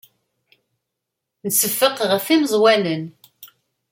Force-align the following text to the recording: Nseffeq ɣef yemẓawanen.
Nseffeq 1.47 1.97
ɣef 2.11 2.25
yemẓawanen. 2.29 3.03